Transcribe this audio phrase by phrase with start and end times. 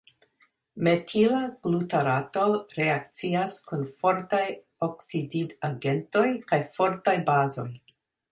[0.85, 2.45] Metila glutarato
[2.77, 4.41] reakcias kun fortaj
[4.89, 7.69] oksidigagentoj kaj fortaj bazoj.